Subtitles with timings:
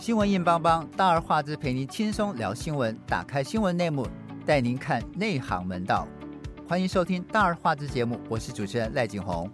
[0.00, 2.96] 新闻硬邦邦，大而化之，陪您轻松聊新闻。
[3.04, 4.06] 打开新闻内幕，
[4.46, 6.06] 带您看内行门道。
[6.68, 9.50] 欢迎收听大而化之节目，我是主持人赖景红。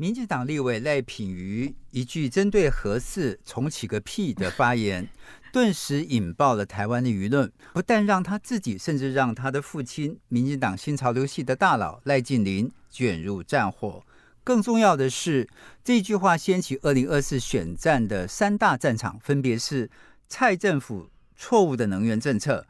[0.00, 5.08] 民进党立委赖品妤一句针对核四重启个屁的发言，
[5.52, 7.50] 顿时引爆了台湾的舆论。
[7.72, 14.04] 不但让他自己，甚至让他的父亲，民进党新潮流系的大佬赖劲麟卷入战火。
[14.44, 15.48] 更重要的是，
[15.82, 19.90] 这句话掀起二零二四选战的三大战场，分别是
[20.28, 22.64] 蔡政府错误的能源政策、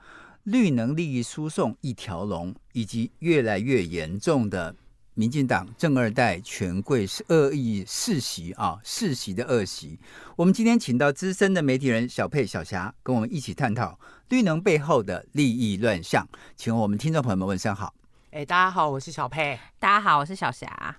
[0.44, 4.74] 绿能利益输送一条龙，以及越来越严重的。
[5.18, 9.98] 民进党正二代权贵是恶意世袭啊，世袭的恶习。
[10.36, 16.24] 我们今天请到资深的媒体人小佩、小霞，跟我们一起探讨绿能背后的利益乱象。
[16.54, 17.92] 请我们听众朋友们问声好。
[18.30, 19.58] 哎，大家好，我是小佩。
[19.80, 20.96] 大家好，我是小霞。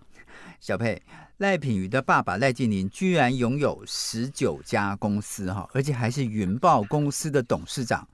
[0.59, 1.01] 小佩，
[1.37, 8.05] 赖品妤的爸爸赖建林居然拥有十九家公司哈，而且还是云豹公司的董事长。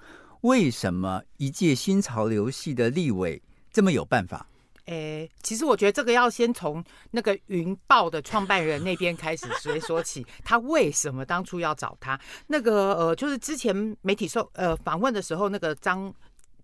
[0.42, 3.42] 为什么一届新潮流系的立委
[3.74, 4.46] 这么有办法？
[4.86, 12.20] 诶，其实我觉得这个要先从那个云豹的创办人那边开始说说起，他为什么当初要找他？
[12.48, 16.14] 那个呃，就是之前媒体受呃访问的时候，那个张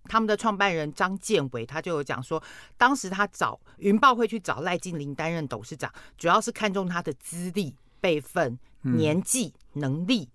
[0.05, 2.41] 他们的创办人张建伟他就有讲说，
[2.77, 10.29] 当时他找云豹会去找赖静玲担任董事长，主要是看中他的资历、辈分、年纪、能力。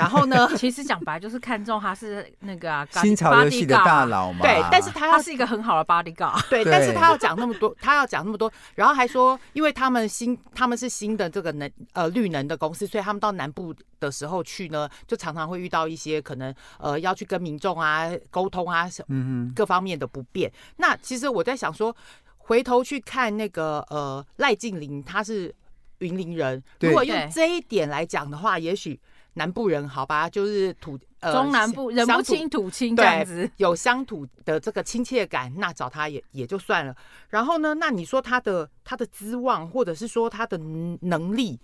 [0.00, 0.48] 嗯然后呢？
[0.56, 4.40] 其实讲白就是看中他是那个啊， 新潮游戏的大佬嘛。
[4.40, 6.40] 对，但是他他是一个很好的 bodyguard。
[6.48, 20.50] 对，但是他要讲那么多，他要讲那么多，然后还说，因为他们新他们是新的这个能呃绿能的公司，所以他们到南部的时候去呢，就常常会遇到一些可能呃要去跟民众啊沟通啊什嗯各方面的不便。
[20.78, 21.94] 那其实我在想说，
[22.38, 25.54] 回头去看那个呃赖静玲，他是
[25.98, 28.98] 云林人，如果用这一点来讲的话，也许。
[29.34, 36.94] 南部人好吧，就是土呃中南部人不亲土亲这样子，有乡土的这个亲切感，那找他也也就算了。
[37.28, 40.58] 然后呢，那你说他的他的资望，或者是说他的
[41.02, 41.58] 能力，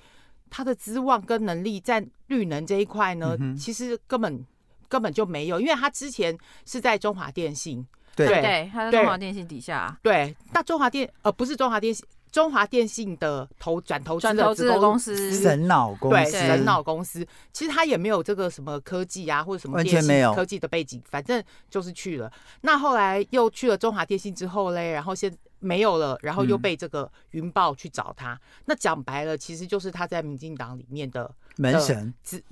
[0.48, 4.44] 他的资望跟能力在绿能这一块呢，嗯、其实根本
[4.88, 8.26] 根本就没有，因为他之前是在中华电信，对。
[8.26, 12.06] 对，他在中华电信底下，对，那中华电呃不是中华电信。
[12.36, 20.34] 中华电信的投转投资的子公司神脑公司，对神脑公司，其实他也没有这个什么科技啊，或者什么完全没有。
[20.34, 22.30] 科技的背景，反正就是去了。
[22.60, 28.34] 那后来又去了中华电信之后嘞，然后现没有了，然后又被这个云豹去找他。
[28.34, 32.12] 嗯、那讲白了，其实就是他在民进党里面的门神，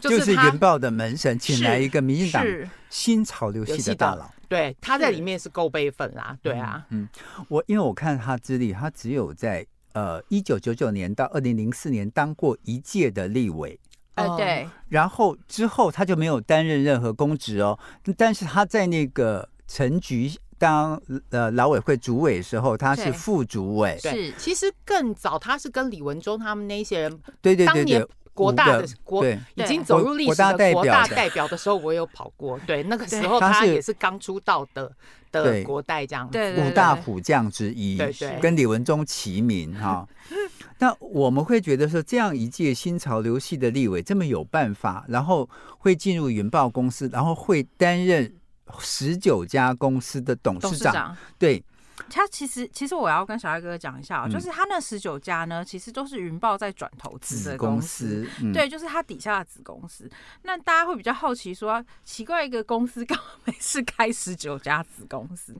[0.00, 2.44] 就是云豹的门神，请来一个民进党
[2.90, 4.30] 新潮流系的大佬。
[4.48, 7.08] 对，他在里面是够辈分啦，对啊，嗯，
[7.48, 13.78] 我因为我看他资历，他只有在呃一九九九年到二零零四年当过一届的立委，
[14.14, 17.78] 呃对，然后之后他就没有担任任何公职哦，
[18.16, 28.04] 但是他在那个陈菊当呃劳委会主委的时候，他是副主委，是，其实更早他是跟李文忠他们那些人，对对对对。
[28.34, 32.56] 国大的国已经走入历史的国大代表的时候，我有跑过。
[32.60, 34.88] 对，那个时候他也是刚出道的
[35.32, 36.28] 的国代这样。
[36.30, 40.06] 对，五大虎将之一，对对，跟李文忠齐名哈。
[40.78, 48.32] 那我们会觉得说，这样一届新潮流系的立委这么有办法，然后会进入云豹公司，然后会担任
[48.78, 51.62] 十九家公司的董事长，对。
[52.08, 60.08] 他其实，其实我要跟小艾哥哥讲一下，嗯、就是他那十九家呢，其实都是云豹在转投资的公司，公司嗯、对，就是他底下的子公司。
[60.42, 65.52] 那大家会比较好奇说，奇怪，一个公司 干嘛没事开十九家子公司？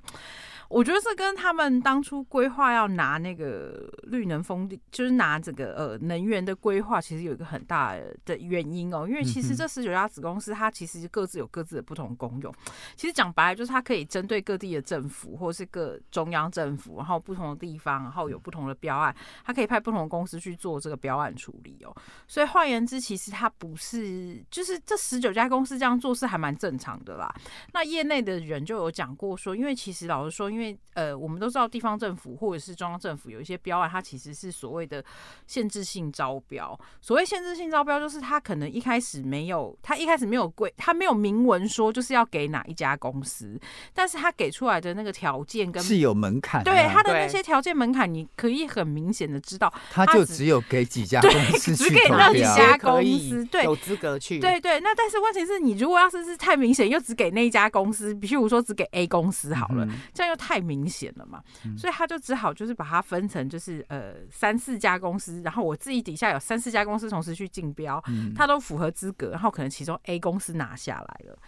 [0.69, 7.95] 我觉得这跟他们当初规划要拿那个绿能风电，就是拿这个呃能源的规划，其实有一个很大
[8.27, 9.07] 的原因哦。
[9.09, 12.55] 因为其实这十九家子公司，它其实各自有各自的不同功用。
[12.97, 19.15] 其实讲白了，就是它可以针对各地的政府，或是各中央政府，然后不同的地方，然后有不同的标案，
[19.45, 21.97] 它可以派不同的公司去做这个标案处理哦。
[22.27, 27.35] 所以换言之，其实它不是，就是这十九家公司这样做是还蛮正常的啦。
[27.73, 30.58] 那业内的人就有讲过说，因为其实老实说，因为
[30.95, 35.05] 呃，我们都知道地方政府或者是中央政府有一些标案，它其实是所谓的
[35.47, 36.79] 限制性招标。
[37.01, 43.59] 所谓限制性招标，就是它可能一开始没有，它一开始没有规，它没有明文说就是要给哪一家公司，
[43.95, 54.81] 但是它给出来的那个条件跟是有门槛，对它的那些条件门槛，你可以很明显的知道，它就只有给几家公司去只给那几家公司，对，有资格去，对对。
[54.81, 60.48] 那但是问题是你如果要是是太明显，又只给那一家公司，比如说只给 A 公司好了，嗯、这样又太。
[60.49, 61.43] 太明显了嘛，
[61.77, 68.03] 所以他就只好就是把它分成就是呃三四家公司，然后我自己底下有三四家公司同时去竞标，
[68.35, 71.39] 他都符合资格，然后可能其中 A 公司拿下来了，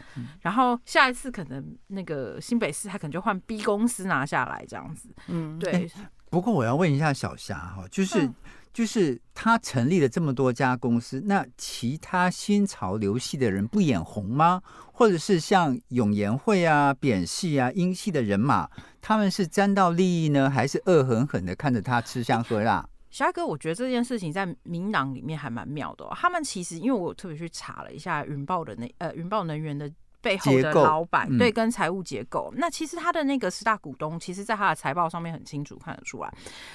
[0.43, 5.73] 然后下一次可能那个新北市他可能就换 B 公司拿下来这样子，嗯，对。
[5.73, 5.91] 欸，
[6.29, 8.27] 不过我要问一下小霞哈，就是。
[8.27, 8.35] 嗯
[8.73, 14.63] 就是他成立了这么多家公司，那其他新潮流系的人不眼红吗？
[14.93, 18.69] 或者是像永延会啊、扁系啊、英系的人马，
[19.01, 22.89] 他们是沾到利益呢，还是恶狠狠的看着他吃香喝辣？
[23.11, 26.07] 小艾哥，我觉得这件事情在民进党里面还蛮妙的。
[26.13, 29.91] 他们其实因为我有特别去查了一下云豹的那呃云豹能源的。
[30.23, 36.33] 背后的老板、嗯、对，跟财务结构，那其实他的那个十大股东，其实在他的财报上面很清楚看得出来。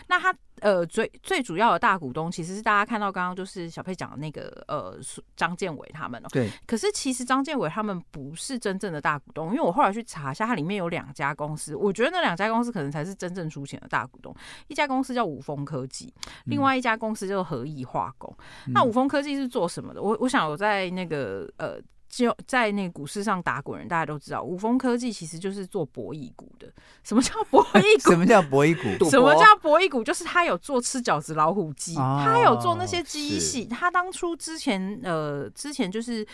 [0.07, 4.97] 那他呃最最主要的大股东，其实是大家看到刚刚就是小佩讲的那个呃
[5.35, 6.27] 张建伟他们哦。
[6.31, 6.49] 对。
[6.65, 14.35] 可是其实张建伟他们不是真正的大股东，因为我后来去查一下，它里面有两家公司，我觉得那两家公司可能才是真正出钱的大股东。
[14.67, 16.13] 一家公司叫五峰科技，
[16.45, 18.33] 另外一家公司叫和义化工。
[18.67, 20.01] 嗯、那五峰科技是做什么的？
[20.01, 21.79] 我我想我在那个呃。
[22.15, 26.71] 就在那个股市上打滚人，大家都知道，五峰科技其实就是做博弈股的。
[27.03, 27.99] 什么叫博弈股？
[28.09, 29.09] 什么叫博弈股？
[29.09, 30.01] 什么叫博弈股？
[30.01, 33.65] 就是他有做吃饺子老虎机，哦、他有做那些机器。
[33.65, 36.25] 他当初之前呃，之前就是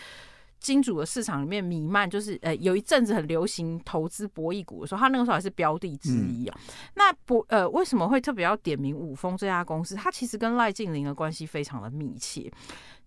[0.60, 6.56] 金主的市场里面弥漫，就是呃有一阵子很流行投资博弈股的时候，他那个时候还是标的之一啊。
[6.68, 9.96] 嗯、那博呃为什么会特别要点名五峰这家公司？
[9.96, 12.48] 它其实跟赖静玲的关系非常的密切。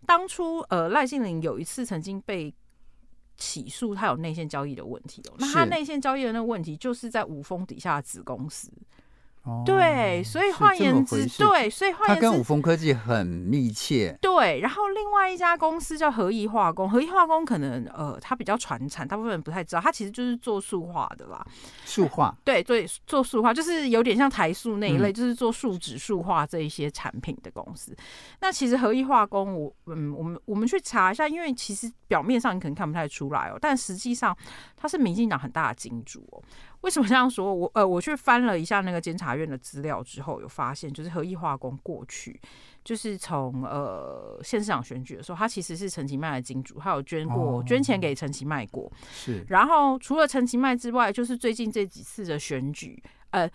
[0.06, 2.54] 当初呃赖静玲有一次曾经被
[3.38, 8.72] 起诉他有内线交易的问题哦，那他内线交易的那个问题就是在五峰底下的子公司。
[9.66, 14.18] 对，所以换言之，对，所以换言之，它跟五峰科技很密切。
[14.22, 21.46] 对，然后另外一家公司叫合一化工，合一化工可能呃，它比较传产，大部分人不太知道，它其实就是做塑化的啦。
[21.86, 27.96] 塑化，对对，做塑化就是有点像台塑那一类，嗯、就是做树脂塑化这一些产品的公司。
[28.42, 34.36] 那其实合一化工，我嗯，我们我们去查一下，因为其实表面上你可能看不太出来哦，但实际上
[34.86, 36.44] 它是民进党很大的金主哦。
[36.82, 37.52] 为什么这样说？
[37.52, 42.40] 我呃，我去翻了一下那个监察院的资料之后，有发现，就是和义化工过去
[42.84, 48.92] 就是从呃县市长选举的时候，他其实是陈其迈的金主，他有捐过、哦、捐钱给陈其迈过。
[49.12, 49.44] 是。
[49.50, 53.02] 然后除了陈其迈之外，就是最近这几次的选举，
[53.32, 53.50] 呃。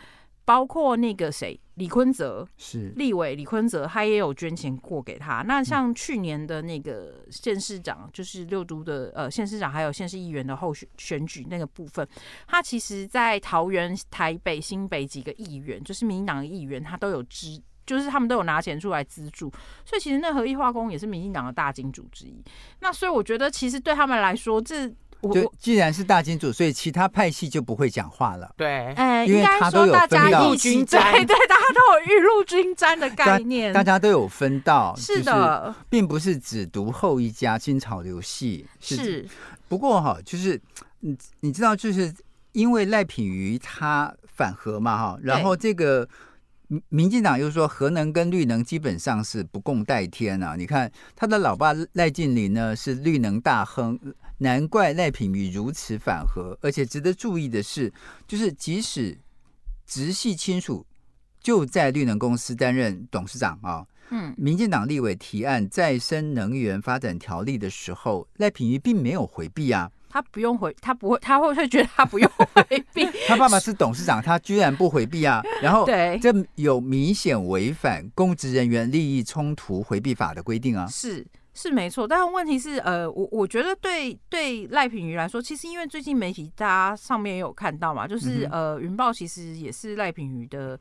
[0.51, 5.45] 包括那个谁，李坤泽是立委，李坤泽他也有捐钱过给他。
[5.47, 12.05] 那像去年的那个县市长，就是六都的呃县市长，还有县市议员的候选选举那个部分，
[12.49, 19.49] 他其实在桃园、台北、新北几个议员，就是民进党的议员，他都有支，就是他们都有拿钱出来资助。
[19.85, 22.43] 所以其实那和一化工也是民进党的大金主之一。
[22.81, 24.93] 那所以我觉得，其实对他们来说，这。
[25.21, 28.51] 就既然是大金主，所以其他派系就不会讲话了。
[28.57, 30.57] 对，哎，因为他都有分到，对
[30.87, 34.95] 对，大家都有雨露均沾的概念，大家都有分到。
[34.97, 38.67] 是的，并不是只独后一家新潮流系。
[38.81, 39.29] 是，是
[39.69, 40.59] 不过哈，就是
[41.01, 42.13] 你你知道，就是
[42.53, 46.09] 因为赖品妤他反核嘛哈，然后这个
[46.69, 50.57] 民民进党又说核能跟绿能基本上是不共戴天啊。
[50.57, 53.99] 你看他的老爸赖静林呢是绿能大亨。
[54.43, 57.93] 难怪赖品妤如此反核，而且值得注意的是，
[58.27, 59.19] 就是即使
[59.87, 60.87] 直系亲属
[61.43, 73.07] 就在绿能公司担任董事长啊，嗯，民进党立委提案再生能源发展条例的时候，赖品妤并没有回避啊，他不用回，他不会，他会不会觉得他不用回避？
[73.29, 81.27] 他爸爸是董事长，他居然不回避啊，然后对，这有明显违反公职人员利益冲突回避法的规定啊，是。
[81.53, 90.79] 是没错，但是问题是，呃，我我觉得对对赖品妤来说，其实因为最近媒体大家上面也有看到嘛，就是、嗯、呃，云豹其实也是赖品妤的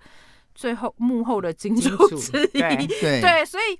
[0.54, 3.80] 最后幕后的金主之一，对，对，对，所以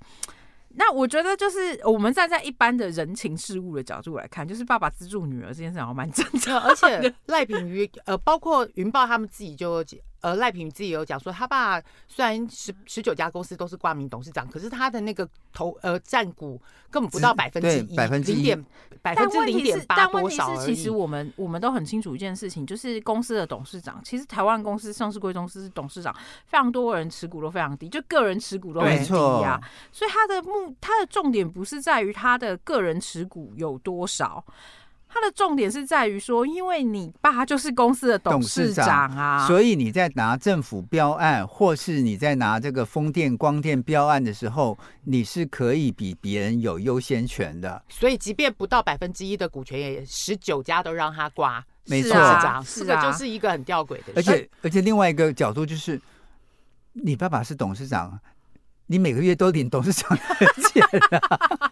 [0.70, 9.84] 那我觉得就是我们站在一般的人情世故的角度来看，就是爸爸资助女儿这件事好像蛮正常，而且赖品妤呃，包括云豹他们自己就。
[10.20, 16.60] 呃，赖平自己有讲说，他爸虽然十十九家公司都是挂名董事长，可是他的那个投呃占股
[16.90, 18.66] 根本不到百分之一，百分之零点
[19.02, 20.46] 百分之零点八多少。
[20.46, 26.14] 但问题是，其实我们我们都很清楚一件事情，就是公司的董事长，其实台湾公司上市贵公司董事长
[26.46, 29.60] 非常多人持股都非常低，就个人持股都很低啊。
[29.90, 34.44] 所以他的目，他的重点不是在于他的个人持股有多少。
[35.12, 47.82] 它的重点是在于说，因为你爸就是公司的董事长啊，所以你在拿政府标案，或是你在拿这个风电、光电标案的时候，你是可以比别人有优先权的。
[47.88, 51.64] 所以，即便不到百分之一的股权，也十九家都让他挂。
[51.86, 54.12] 没错，是啊，这个就是一个很吊诡的事。
[54.14, 56.00] 而且而且另外一个角度就是，
[56.92, 58.16] 你爸爸是董事长，
[58.86, 61.69] 你每个月都领董事长的钱啊，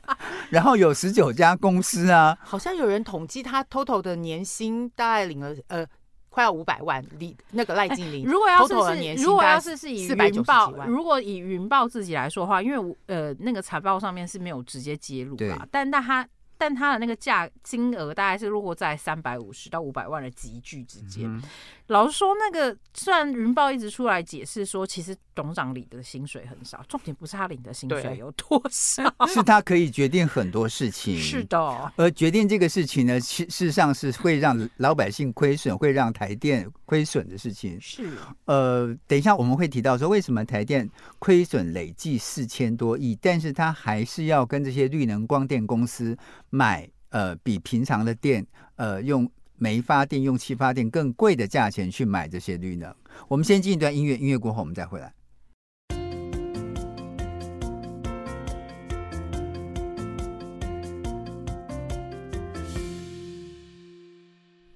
[0.50, 5.86] 然后有十九家公司啊，好像有人统计他 total 的年薪大概领了呃。
[6.30, 21.24] 快要五百万，李那个赖静玲，如果要是是如果要是是以云豹，如果以云豹自己来说的话，因为呃那个财报上面是没有直接揭露吧，但但他但他的那个价金额大概是落在三百五十到五百万的集聚之间。
[21.26, 21.42] 嗯
[21.88, 31.16] 老实说，那个虽然云豹一直出来解释说，其实董事长领的薪水很少，重点不是他领的薪水有多少， 是他可以决定很多事情。
[31.20, 37.80] 是的，而决定这个事情呢，其事实上是会让老百姓亏损，会让台电亏损的事情。
[37.80, 38.10] 是，
[38.44, 46.14] 呃，等一下我们会提到说，为什么台电亏损累计四千多亿，但是他还是要跟这些绿能光电公司
[46.50, 49.26] 买呃比平常的电呃用。
[49.58, 52.94] 煤发电用气发电更贵的价钱去买这些绿能。
[53.26, 55.12] 我们先进一段音乐，音乐过后我们再回来。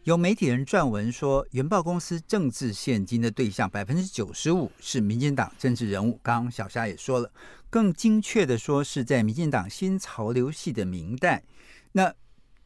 [0.05, 6.19] 有媒体人撰文说，原爆公司政治献金的对象百分之九十五是民进党政治人物。
[6.25, 7.31] 刚刚小霞也说了，
[7.71, 11.45] 更精确的说是在民进党新潮流系的民代。
[11.93, 12.12] 那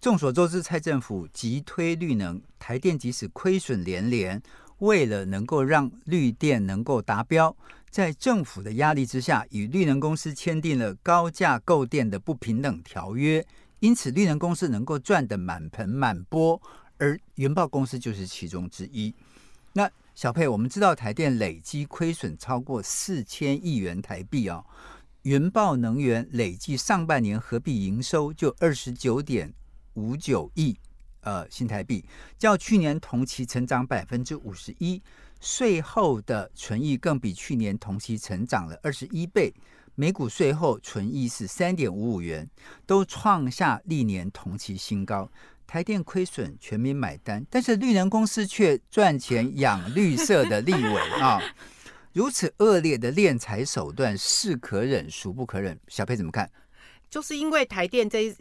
[0.01, 4.41] 众所周知，蔡政府急推绿能，台电即使亏损连连，
[4.79, 7.57] 为了能够让绿电能够达标，
[7.91, 13.45] 在政府的压力之下，与绿能公司签订了高价购电的不平等条约，
[13.81, 16.61] 因此绿能公司能够赚得满盆满钵，
[16.99, 19.13] 而原爆公司就是其中之一。
[19.73, 24.65] 那小佩，我们知道台电累计亏损超过四千亿元台币哦，
[25.23, 29.53] 云豹能源累计上半年合并营收就二十九点。
[29.97, 30.79] 五九亿
[31.23, 32.05] 呃新台币，
[32.39, 35.03] 较去年同期成长百分之五十一，
[35.41, 39.53] 税后的纯益更比去年同期成长了二十一倍，
[39.95, 42.49] 每股税后纯益是三点五五元，
[42.87, 45.29] 都创下历年同期新高。
[45.67, 51.41] 台电亏损，全民买单，但是绿能公司却赚钱养绿色的立委 啊！
[52.13, 55.77] 如此恶劣的敛财手段，是可忍孰不可忍？
[55.89, 56.49] 小佩怎么看？
[57.11, 58.33] 就是因为台电这。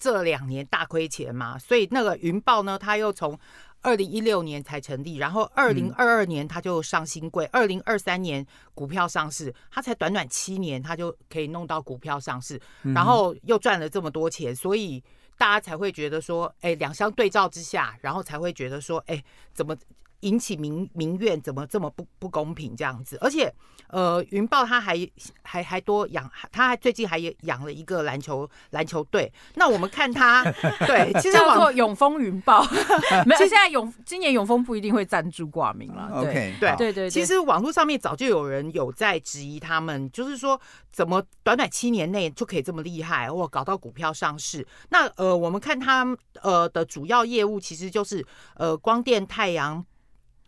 [0.00, 3.38] 这两年大亏钱嘛，所以那个云豹呢，它又从
[3.82, 12.60] 二零一六年才成立，然后二零二二年它就上新贵，二零二三年股票上市，它才短短七年，它就可以弄到股票上市，
[12.94, 15.02] 然后又赚了这么多钱，所以
[15.36, 19.76] 大家才会觉得说，哎，两相对照之下，然后才会觉得说，哎，怎么？
[20.20, 23.16] 引起民民怨，怎么这么不不公平这样子？
[23.20, 23.52] 而且，
[23.88, 24.96] 呃，云豹他还
[25.42, 29.32] 还还多养，他还最近还养了一个篮球篮球队。
[29.54, 30.42] 那我们看他，
[30.86, 32.62] 对，其实叫做永丰云豹。
[33.26, 36.10] 没有，现在永今年永丰不一定会赞助挂名了。
[36.14, 37.10] OK，对对对。
[37.10, 40.60] 其实网络上面早就有人有在质疑他们，就是说
[40.92, 44.66] 怎么短短七年内就可以这么厉害，哇，搞到股票上市。
[44.90, 46.06] 那呃，我们看他
[46.42, 48.24] 呃的主要业务其实就是
[48.56, 49.84] 呃光电太阳。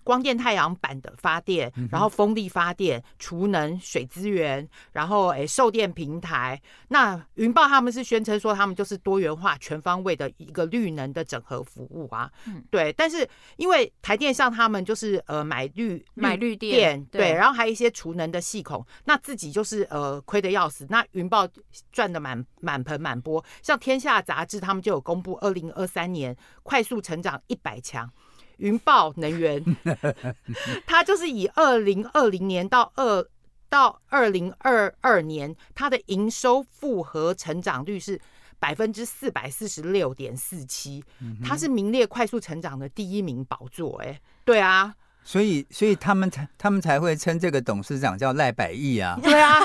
[0.05, 6.61] 光电太阳板的发电，然后风力发电、储能、水资源，然后诶售电平台。
[6.89, 12.31] 那云豹他们是宣称说他们就是多元化、全方位的一个绿能的整合服务啊。
[12.47, 12.93] 嗯，对。
[12.93, 20.87] 但是因为台电像他们就是呃买绿买绿电，对，对，然后还有一些储能的系统，那自己就是呃亏得要死。
[20.91, 21.49] 那云豹
[21.91, 23.43] 赚得满满盆满钵。
[23.63, 28.11] 像天下杂志他们就有公布二零二三年快速成长一百强。
[28.63, 29.63] 云豹能源，
[30.87, 33.27] 它就是以二零二零年到二
[33.69, 38.21] 到二零二二年，它的营收复合成长率是
[38.61, 41.05] 百分之四百四十六点四七，
[41.45, 44.01] 它是名列快速成长的第一名宝座。
[44.03, 44.95] 哎，对啊。
[45.25, 49.19] 所以，所以他们才他们才会称这个董事长叫赖百亿啊！
[49.23, 49.61] 对啊，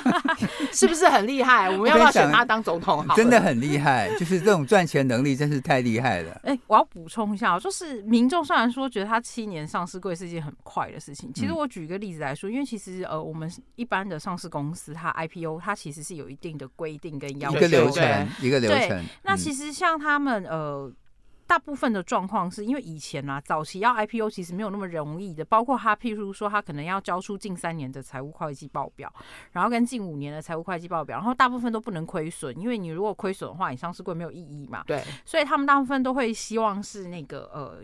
[0.71, 1.69] 是不是很厉害？
[1.71, 3.05] 我们要不要选他当总统？
[3.15, 6.31] 真的很厉害， 就是这种赚钱能力真是太厉害了。
[6.43, 19.03] 哎、欸，我要补充一下，就是民众虽然说觉得他七年上市柜是一件很快的事情，其实我举一个例子来说，因为其实呃，我们一般的上市公司它 IPO 它其实是有一定的规定跟要求，一个流程，一个流程。
[19.23, 20.91] 那其实像他们呃。
[21.47, 29.11] 大部分的状况是因为以前啊，早期要 IPO 其实没有那么容易的，包括他，譬如说他可能要交出近三年的财务会计报表，
[29.53, 34.83] 然后跟近五年的财务会计报表，然后大部分都不能亏损，因为你如果亏损的话，你上市柜没有意义嘛。
[34.85, 37.79] 对，所以他们大部分都会希望是那个呃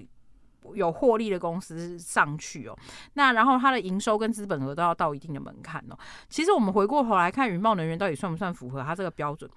[0.74, 2.78] 有获利的公司上去哦。
[3.14, 5.98] 那然后它的营收跟资本额都要到一定的门槛哦。
[6.28, 9.50] 其实我们回过头来看云豹能源到底算不算符合它这个标准？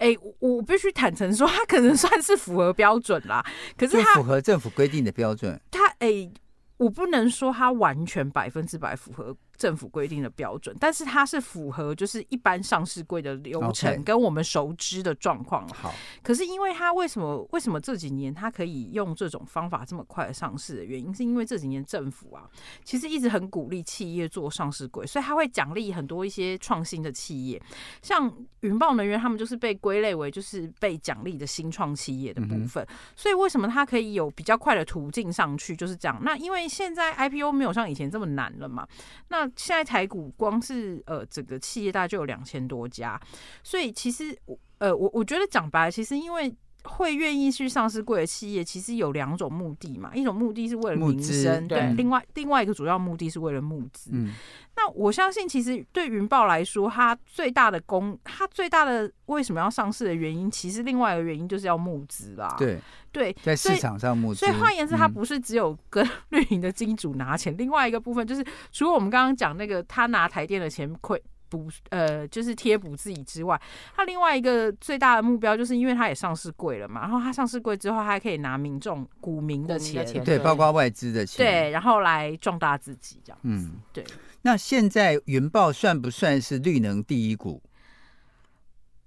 [0.00, 3.44] 哎、欸，我必须坦诚说，他可能算是符合标准啦。
[3.76, 5.60] 可是他符合政府规定的标准。
[5.70, 6.32] 他哎、欸，
[6.78, 9.36] 我不能说他完全百分之百符合。
[9.60, 15.68] 政府规定的标准，但是它是符合就是一般上市柜的流程跟我们熟知的状况。
[15.68, 22.48] 好，可是因为它为什么为什么这几年它可以用这种方法这么快的上市的原因，是因为这几年政府啊，
[22.84, 27.62] 其实一直很鼓励企业做上市柜，所以它会奖励很多一些创新的企业，
[28.00, 32.86] 像云豹能源他们就是被归类为就是被奖励的新创企业的部分。
[33.14, 36.18] 所以为什么它可以有比较快的途径上去，就是这样。
[36.22, 38.88] 那因为现在 IPO 没有像以前这么难了嘛，
[39.28, 43.20] 那现在台股光是呃整个企业大概就有两千多家，
[43.62, 44.36] 所以其实
[44.78, 54.10] 呃我我觉得讲白，其实因为会愿意去上市贵的企业，其实有两种目的嘛，一种目的是为了名声，对，另外另外一个主要目的是为了募资。
[54.12, 54.32] 嗯，
[54.76, 62.54] 那我相信其实对云豹来说，它最大的功，它最大的为什么要上市的原因，其实另外一个原因就是要募资啦。
[62.58, 62.78] 对。
[63.12, 71.20] 对，在市场上募资，所以换言之，它不是只有跟 绿营的金主拿钱，嗯、另外一个部分就是，除了我们刚刚讲那个他拿台电的钱亏
[71.50, 73.60] 补，呃，就是贴补自己之外，
[73.94, 83.48] 他另外一个最大的目标，就是因为他也上市贵了嘛，然后他上市贵之后，他还可以拿民众股民的钱，对，包括外资的钱，对，然后来壮大自己这样子。
[83.48, 84.04] 嗯，对。
[84.42, 87.60] 那现在云豹算不算是绿能第一股？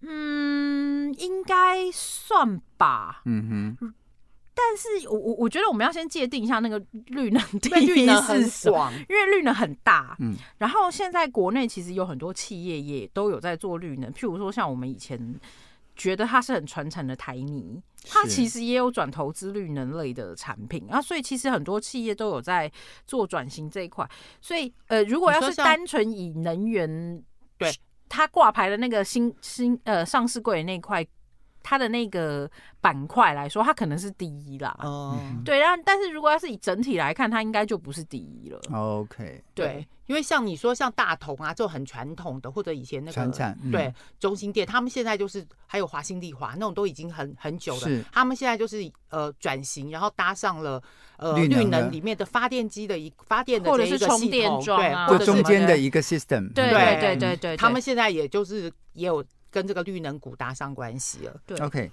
[0.01, 3.21] 嗯，应该算吧。
[3.25, 3.93] 嗯哼，
[4.55, 10.15] 但是我我我觉得我们要先界定一下那个绿能第一是什么，因为绿能很大。
[10.19, 15.39] 嗯，然后现在国内其实有很多企业也都有在做绿能，譬如说像我们以前
[15.95, 21.01] 觉得它是很传承的台泥，它其实也有转投资绿能类的产品啊。
[21.01, 22.72] 所以其实很多企业都有在
[23.07, 24.10] 做转型这一块。
[24.39, 27.24] 所以呃，如果要是单纯以能源
[27.57, 27.72] 对。
[28.10, 31.03] 它挂牌的那个新新呃上市柜那块，
[31.63, 32.50] 它的那个
[32.82, 34.77] 板块来说，它可能是第一啦。
[34.84, 38.60] 哦，对，然后但是如果要是以整体来看，它应该就不是第一了。
[38.72, 47.80] OK，对，因为像你说像大同啊，就很传统的，或者以前那个传产，嗯、对中心店，他们现在就是还有华新丽华那种都已经很很久了。
[47.80, 50.84] 是他们现在就是呃转型，然后搭上了
[51.17, 56.52] 呃绿能里面的发电机的一发电的这一个系统，或者是充电桩啊，对，或者中间的一个 system。
[56.52, 59.23] 对对对对对，他们现在也就是也有。
[59.53, 61.41] 跟这个绿能股搭上关系了。
[61.45, 61.91] 对，OK。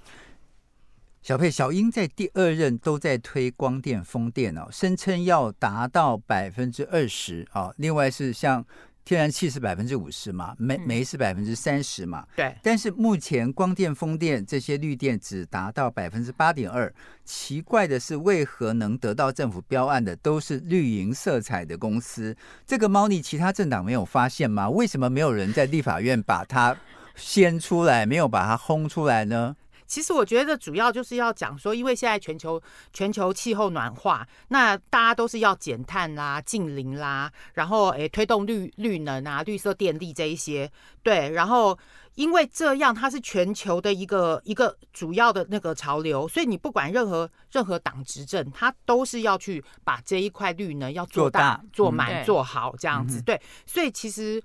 [1.20, 7.70] 小佩、小英在第二任都在推光电、风电哦，声称要达到百分之二十啊。
[7.76, 8.64] 另外是像
[9.04, 12.26] 天然气是百分之五十嘛，煤煤是百分之三十嘛。
[12.34, 12.56] 对。
[12.62, 16.90] 但是目前光电、风电这些绿电只达到百分之八点二。
[17.22, 22.34] 奇怪的是，为何能得到政府标案的都是绿营色彩的公司？
[22.66, 24.70] 这个猫腻，其他政党没有发现吗？
[24.70, 26.74] 为什么没有人在立法院把它？
[27.20, 29.54] 先出来没有把它轰出来呢？
[29.86, 40.70] 其实我觉得主要就是要讲说，因为现在全球全球气候暖化，那大家都是要减碳啦、净零啦，然后诶推动绿绿能啊、绿色电力这一些，
[41.02, 41.76] 对，然后
[42.14, 54.40] 因为这样它是全球的一个一个主要的那个潮流，所以你不管任何任何党执政，它都是要去把这一块绿能要做大、做满、嗯、做好这样子，对，所以其实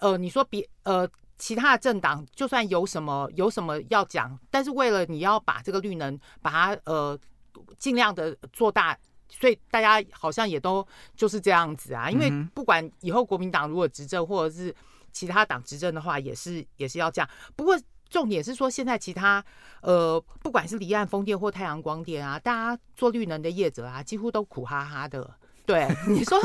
[0.00, 1.08] 呃，你说别呃。
[1.38, 7.18] 其他的政党就算有什么有什么要讲，但是为了你要把这个绿能把它呃
[7.78, 8.98] 尽量的做大，
[9.28, 12.10] 所以大家好像也都就是这样子啊。
[12.10, 14.74] 因为不管以后国民党如果执政，或者是
[15.12, 17.30] 其他党执政的话，也是也是要这样。
[17.54, 17.78] 不过
[18.10, 19.44] 重点是说，现在其他
[19.80, 25.30] 呃不管是离岸风电或太阳光电啊，大家做绿能的业者啊，几乎都苦哈哈的。
[25.64, 26.40] 对，你说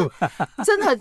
[0.65, 0.99] 真的，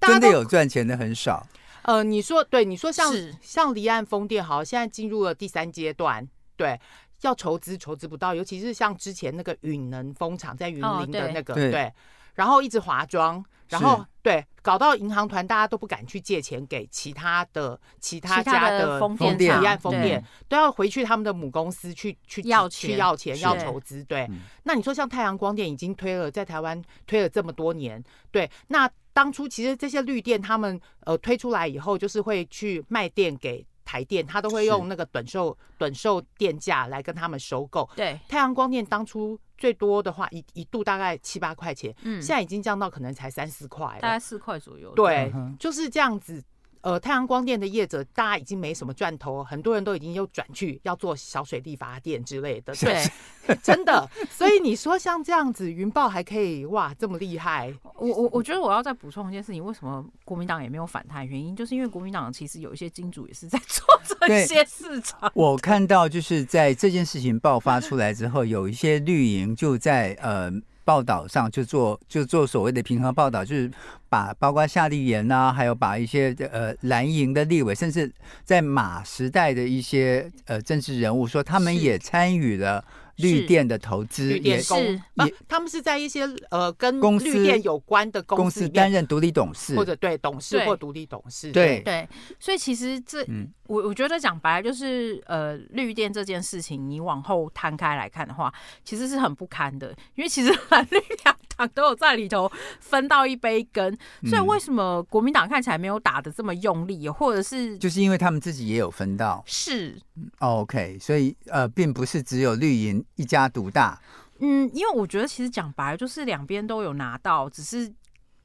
[0.00, 1.46] 真的有赚钱的很少。
[1.84, 6.80] 呃，你说对，你说像像离岸风电，好，现在进入了第三阶段，对，
[7.20, 11.92] 要筹资筹资不到，尤其是像之前那个允能风场在云林的那个，哦、对，对，
[12.34, 24.26] 然后一直滑庄，然后对，搞到银行团大家都不敢去借钱给其他的其他家的风电离岸风电，都要回去他们的母公司去去要钱去要钱要筹资，对。
[24.62, 28.90] 那你说像太阳光电已经推了，在台湾推了这么多年，对，那。
[29.14, 37.88] 当初其实这些绿电他们呃推出来以后，就是会去卖电给台电，他都会用那个短售短售电价来跟他们收购。
[37.96, 44.92] 对，太阳光电当初最多的话一一度大概七八块钱，嗯，现在已经降到可能才三四块，大概四块左右。
[44.94, 46.42] 对，就是这样子。
[46.84, 52.74] 呃太阳光电的业者，大家已经没什么赚头，很多人都已经又转去要做小水力发电之类的。
[52.74, 53.02] 对，
[53.64, 54.06] 真的。
[54.30, 57.72] 所以你说像这样子，云豹还可以哇这么厉害？
[57.96, 61.26] 我我我觉得我要再补充一件事情，为什么国民党也没有反弹？
[61.26, 63.86] 原因就是因为国民党其实有一些金主也是在 做
[64.28, 65.32] 这些市场。
[65.34, 70.52] 我看到就是在这件事情爆发出来之后，有一些绿营就在呃。
[70.84, 73.70] 报道上就做就做所谓的平衡报道，就是
[74.08, 78.12] 把包括夏立言呐，还有把一些呃蓝营的立委，甚至
[78.44, 82.84] 在马时代的一些呃政治人物，说他们也参与了。
[83.16, 84.74] 绿电的投资也是，
[85.14, 91.52] 也他们是在一些呃跟绿电有关的公司担任独立董事，或者对董事或独立董事。
[91.52, 92.08] 对对，
[92.40, 93.24] 所以其实这
[93.66, 98.52] 我我觉得讲白了就是呃绿电这件事情，你往后摊开来看的话，
[98.84, 102.50] 其实是很不堪的，因为其实蓝绿两党都有在里头
[102.80, 103.96] 分到一杯羹。
[104.26, 109.96] 所以为什么国民党看起来没有打的这么用力，或者是就是因为他们自己也有分到是
[110.38, 113.03] OK，所以呃并不是只有绿营。
[113.16, 114.00] 一家独大，
[114.40, 117.92] 嗯，因为我觉得其实讲白了就是两边都有拿到，只是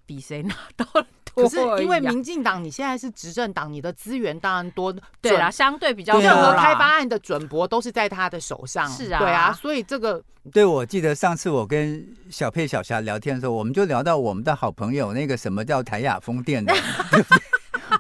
[0.06, 1.44] 比谁拿到了多。
[1.44, 16.74] 可是因为民进党你现在是执政党，你的资源当然多，对啦，相对比较任何开发案的准驳都是在他的手上，是啊，对啊，所以这个对，我记得上次我跟小佩、小霞聊天的时候，我们就聊到我们的好朋友那个什么叫台雅风电的。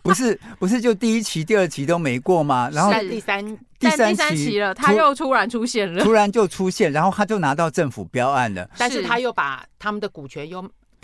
[0.04, 2.70] 不是不是，就第一期、第二期都没过吗？
[2.72, 10.62] 然后第三第三期了，他又突然出现了，突然就出现，然后他就拿到政府标案了，但是他又把他们的股权又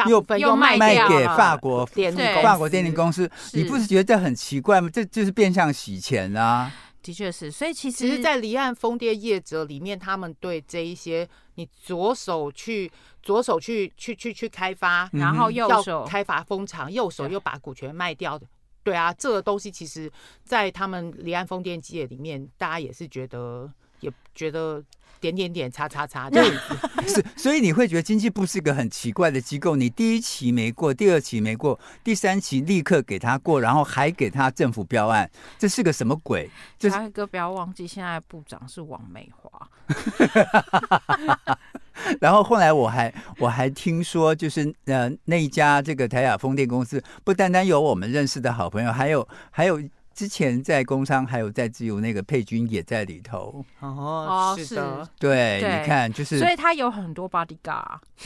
[0.07, 4.89] 又又卖卖给法国电力法国电力公司，你不是觉得这很奇怪吗？
[4.91, 6.69] 这就是变相洗钱啊！
[7.01, 18.47] 的确是，所以其实，其实，在离岸风电业者里面，他们对这一些你左手去左手去去去去开发，然后右手开发风场，右手又把股权卖掉的。
[18.85, 20.09] 对啊，这个东西其实，
[20.43, 23.67] 在他们离岸风电界里面，大家也是觉得，
[23.99, 24.83] 也觉得
[25.19, 26.77] 点点点叉叉叉这样子。
[27.09, 29.75] 是，所以你会觉得经济部是一个很奇怪的机构。
[29.75, 36.47] 你第一期没过，第二期没过，第三期立刻给他过，然后还给他政府标案，这是个什么鬼？
[36.77, 39.67] 就是一个不要忘记，现在部长是王美华。
[42.21, 49.81] 然后后来我还我还听说，就是呃那一家这个台亚风电公司，不单单有我们认识的好朋友，还有还有
[50.13, 53.65] 之前在工商，还有在自由那个佩君也在里头。
[53.79, 57.99] 哦，是的，对，对你看就是，所以他有很多 bodyguard。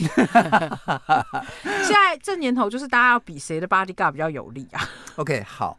[1.82, 4.80] 现在这年头就是大家要比谁的 bodyguard 比较有力啊。
[5.16, 5.78] OK，好。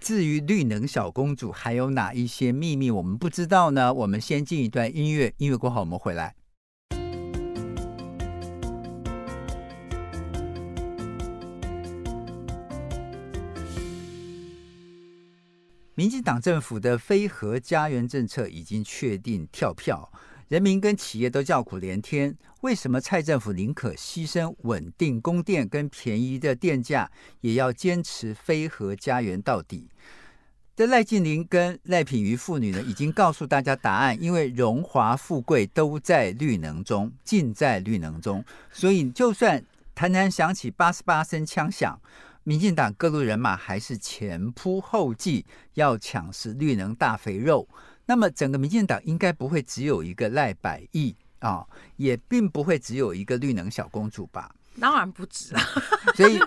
[0.00, 3.92] 至于绿能小公主还有哪一些秘密我们不知道呢？
[3.92, 6.34] 我们先进一段音乐，音乐过后我们回来。
[16.00, 20.10] 民进党政府的非核家园政策已经确定跳票，
[20.48, 22.34] 人民跟企业都叫苦连天。
[22.62, 27.10] 为什么蔡政府宁可牺牲稳定供电跟便宜的电价，
[27.42, 29.90] 也要坚持非核家园到底？
[30.74, 39.62] 这赖静玲跟赖品妤妇女呢，已经告诉大家答案，因为荣华富贵都在绿能中，尽在绿能中，所以就算
[39.94, 42.00] 台南响起八十八声枪响。
[42.50, 47.68] 民进党各路人马还是前仆后继，要抢食绿能大肥肉。
[48.06, 54.52] 那么，整个民进党应该不会只有一个赖百亿啊，也并不会只有一个绿能小公主吧？
[54.80, 55.62] 当然不止啊。
[56.16, 56.40] 所以，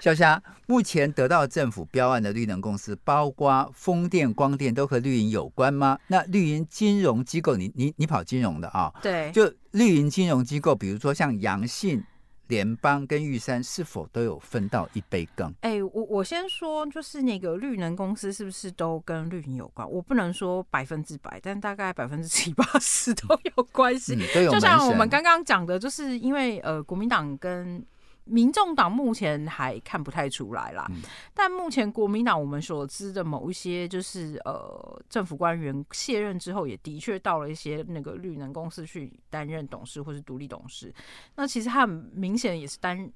[0.00, 5.98] 小霞目前得到政府标案的绿能公司，包括风电、光电，都和绿营有关吗？
[6.06, 8.94] 那绿营金融机构，你你你跑金融的啊？
[9.02, 12.04] 对，就绿营金融机构，比如说像阳信。
[12.48, 15.52] 联邦跟玉山是否都有分到一杯羹？
[15.60, 19.90] 哎、欸，我我先说，就是那个绿能公司是不是都跟绿营有关？
[19.90, 24.14] 我不能说百分之百，但大概百分之七八十都有关系。
[24.14, 27.84] 嗯、就像我们刚刚讲的，就是因为呃，国民党跟。
[28.26, 31.00] 民众党目前还看不太出来啦，嗯、
[31.32, 40.92] 但目前国民党我们所知的某一些就是呃政府官员卸任之后，也的确到了一些那个绿能公司去担任董事或是独立董事。
[41.36, 43.08] 那其实他很明显也是担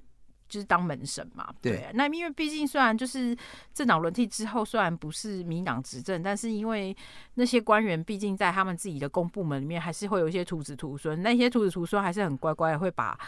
[0.47, 1.73] 就是当门神嘛，对。
[1.73, 3.35] 对那因为毕竟虽然就是
[3.73, 6.95] 政党轮替之后，虽然不是民党执政，但是因为
[7.33, 13.19] 那些官员毕竟在他们自己的公部门里面，还是会有一些徒子徒孙，那些徒子徒孙还是很乖乖的会把。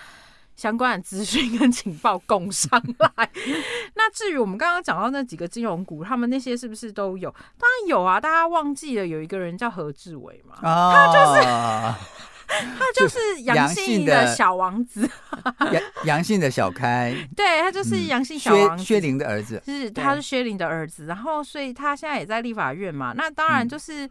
[0.56, 3.30] 相关的资讯跟情报供上来。
[3.96, 7.30] 那至于我们刚刚讲到那几个金融股，他们那些是不是都有？
[7.32, 8.20] 当然有啊！
[8.20, 10.56] 大家忘记了有一个人叫何志伟嘛？
[10.62, 11.42] 啊、他就是
[12.48, 15.10] 他就是阳性的小王子，
[15.72, 24.10] 阳 阳性的小开，对，他就是阳性小王子，薛凌的儿子，是他是薛凌的儿子，然后所以他现在也在立法院嘛，那当然就是。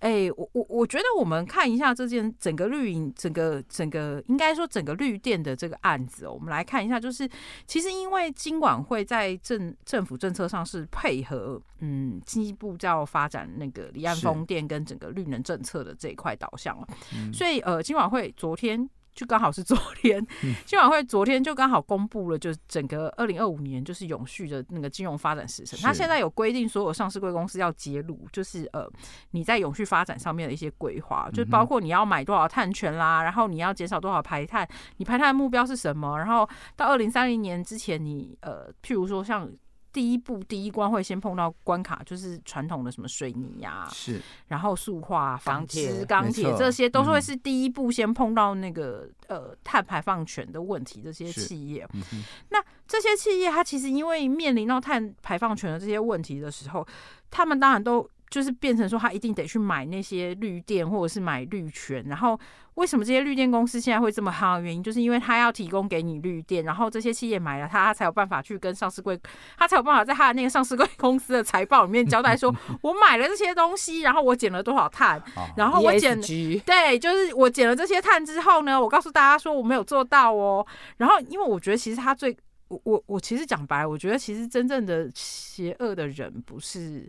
[0.00, 7.28] 哎、欸，我我我觉得我们看一下这件整个绿营，整个整个应该说整个绿电的这个案子，哦我们来看一下，就是
[7.66, 16.88] 其实因为金管会在政政府政策上是配合嗯经济部要发展那个离岸风电跟整个绿能政策的这一块导向了，
[17.32, 18.88] 所以呃金管会昨天。
[19.16, 20.24] 就刚好是昨天，
[20.66, 25.76] 金管会昨天就刚好公布了，就是整个二零二五年就是永续的那个金融发展时程。
[25.80, 28.86] 它现在有规定，所有上市贵公司要揭露，就是呃
[29.30, 39.50] 你在永续发展上面的一些规划，就包括你要买多少碳权啦，然后你要减少多少排碳，你排碳的目标是什么，然后到二零三零年之前，你呃譬如说像。
[39.96, 51.00] 第一步，第一关会先碰到关卡，就是传统的什么水泥呀、啊，是，然后塑化、纺织、钢铁，这些都是会是第一步先碰到那个、嗯、呃碳排放权的问题。
[51.00, 56.86] 这些企业，嗯、那这些企业它其实因为面临到碳排放权的这些问题的时候，
[57.30, 58.06] 他们当然都。
[58.28, 62.04] 就是变成说，他一定得去买那些绿电，或者是买绿权。
[62.08, 62.38] 然后，
[62.74, 69.18] 为什么这些绿电公司现在会这么夯的原因，就是因为他要提供给你绿电，然后这些企业买了它，他才有办法去跟上市柜，
[69.56, 75.22] 他才有办法在他的那个上市柜公司的财报里面交代说， 我买了这些东西，然后我减了多少碳，
[75.56, 76.20] 然后我减，
[76.66, 80.66] 对，就是我减了这些碳之后呢，我告诉大家说我没有做到哦。
[80.96, 82.36] 然后，因为我觉得其实他最，
[82.68, 87.08] 我我我其实讲白，我觉得其实真正的邪恶的人不是。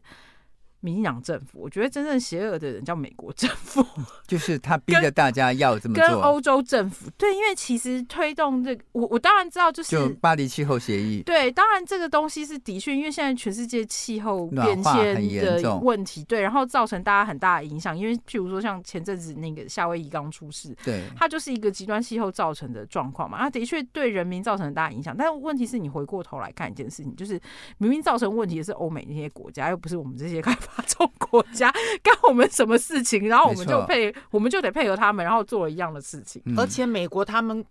[0.80, 3.86] 民进党政府，我觉得真正邪恶的人叫美国政府，
[4.28, 6.04] 就是他逼着大家要这么做。
[6.04, 11.22] 跟欧洲政府对，因为其实推动这个，我我当然知道，就是就巴黎气候协议。
[11.24, 17.98] 对，当然这个东西是的确，因为现在全世界气候变迁的问题，对，然后造成大家很大的影响。
[17.98, 25.16] 因为譬如说像前阵子那个夏威夷刚出事，对，它就是一个极端气候造成的状况嘛，它的确对人民造成很大影响。
[25.18, 27.40] 但是问题是你回过头来看一件事情，就是
[27.80, 30.84] 明明造成问题的是欧美那些国家，又不是我们这些开发。
[30.84, 36.42] 中国家干我们什么事情，然后我们就配，我们就得配合他们，然后做了一样的事情。
[36.58, 37.64] 而且美国他们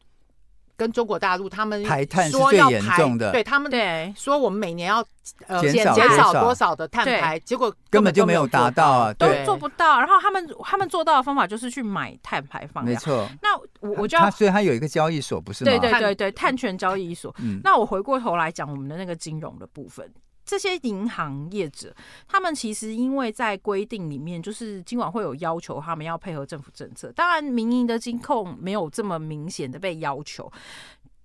[0.76, 5.02] 跟中国大陆，他们排碳是最严重的，对他们对说我们每年要
[5.46, 9.98] 呃减减少多少的碳排，结果根本就没有达到啊，都做不到。
[9.98, 13.26] 然后他们他们做到的方法就是去买碳排放，没错。
[13.40, 15.70] 那我我就要，所以他有一个交易所，不是吗？
[15.70, 17.34] 对对对对，碳权交易所。
[17.64, 20.06] 那我回过头来讲我们的那个金融的部分。
[20.46, 21.94] 这些银行业者，
[22.28, 27.10] 他们其实因为在规定里面，就是今晚会有要求，他们要配合政府政策。
[27.10, 30.50] 当然，民营的金控没有这么明显的被要求。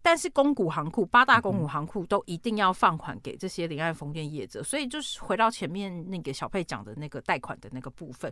[0.01, 8.31] 但是，公股行库八大公股行库都一定要放款给这些离岸风电业者，所以就是回到前面那个小佩讲的那个贷款的那个部分，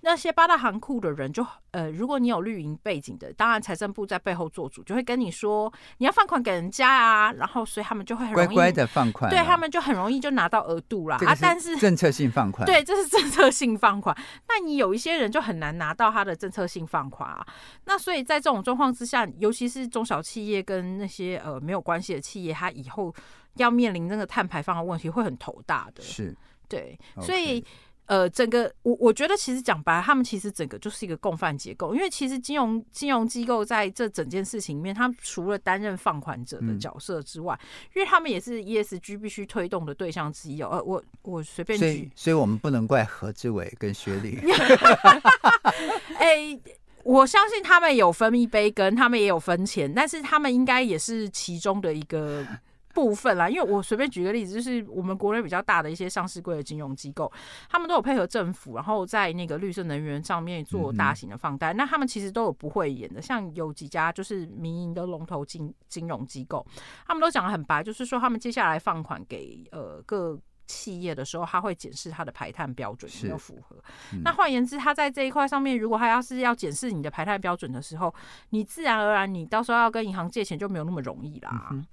[0.00, 11.16] 那些八大行库的人就呃，如果你有绿营背景的，当然财政部在背后做主，就会跟你说你要放款给人家啊，然后所以他们就会很容易乖乖的放款，对他们就很容易就拿到额度啦。
[11.26, 11.36] 啊。
[11.40, 14.16] 但是政策性放款，对，这是政策性放款，
[14.48, 17.46] 那你有一些人就很难拿到他的政策性放款啊。
[17.84, 23.12] 那所以在这种状况之下，尤其是中小企业跟那些呃没有关系的企业，它以后
[23.56, 26.02] 要面临那个碳排放的问题，会很头大的。
[26.02, 26.34] 是，
[26.68, 27.62] 对，所以
[28.06, 40.70] 呃，整个我我觉得其实讲白了，他们其实整个就是一个共犯结构，因为其实金融金融机构在这整件事情里面，他们除了担任放款者的角色之外，嗯、因为他们也是 ESG 必须推动的对象之一哦。
[40.72, 44.38] 呃，我我随便举，所以所以我们不能怪何志伟跟薛丽。
[46.18, 46.58] 哎。
[47.04, 52.46] 我相信他们有分一杯羹，他们也有分钱，但是他们应该也是其中的一个
[52.92, 53.48] 部分啦。
[53.48, 57.32] 因为我随便举个例子，就是我们国内比较大的一些上市柜的金融机构，
[57.68, 61.72] 他们都有配合政府，然后在那个绿色能源上面做大型的放贷。
[61.72, 66.66] 那他们其实都有不会演的，像有几家就是民营的龙头金金融机构，
[67.06, 70.38] 他们都讲得很白，就是说他们接下来放款给呃各。
[70.70, 73.76] 企业的时候，他会检视它的排碳标准有没有符合。
[74.12, 78.14] 嗯、那换言之，他在这一块上面，如果他要是要检视你的排碳标准的时候，
[78.50, 81.70] 你自然而然，你到时候要跟银行借钱就没有那么容易啦。
[81.72, 81.84] 嗯、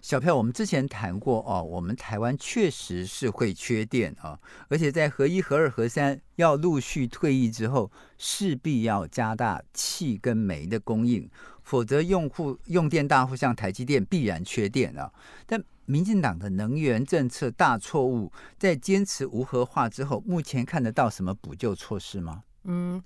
[0.00, 11.28] 小票，我们之前谈过哦，我们台湾确实是会缺电啊，而且在核一、核二、核三要陆续退役之后，势必要加大气跟煤的供应，
[11.62, 15.12] 否则用户用电大户像台积电必然缺电啊。
[15.46, 22.42] 但民进党的能源政策大错误，在坚持无核化之后，目前看得到什么补救措施吗？
[22.64, 23.02] 嗯，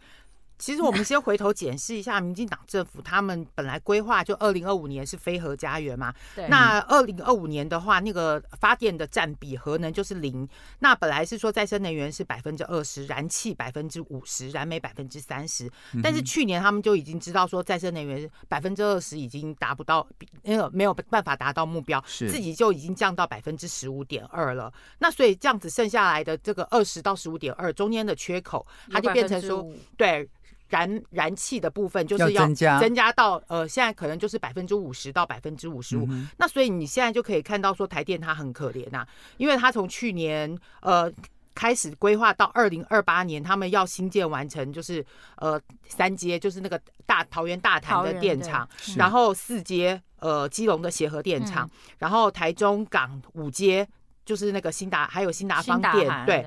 [0.59, 6.15] 其实我们先回头检视一下，民进党政府他们本来规划就二零二五年是非核家园嘛。
[6.35, 6.49] 对。
[6.49, 10.49] 那二零二五年的话，那个发电的占比核能就是零。
[10.79, 15.71] 那本来是说再生能源是百分之二十，燃气百分之五十，燃煤百分之三十。
[16.03, 20.07] 但是去年他们就已经知道说再生能源百分之二十已经达不到，
[20.43, 24.73] 没有没有办法达到目标，是自己就已经降到百分之十五点二了。
[25.01, 30.27] 那所以这样子剩下来的这个二十到十五点二中间的缺口，它就变成说对。
[30.69, 32.81] 燃燃气的部分就是要增加。
[32.81, 36.09] 增加到呃，现在可能就是百分之五十到百分之五十五。
[36.39, 41.11] 那所以你现在就可以看到说台电它很可怜呐、啊，因为它从去年呃
[41.55, 45.05] 开始规划到二零二八年，他们要新建完成就是
[45.37, 53.87] 呃三阶，就是那个大桃园大潭的电厂，然后四阶呃基隆的协和电厂，嗯、然后台中港五阶
[54.25, 56.47] 就是那个新达还有新达方电对。